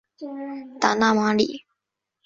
[0.79, 1.63] 达讷马里。